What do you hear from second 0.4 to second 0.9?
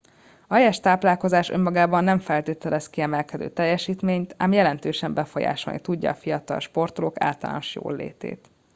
a helyes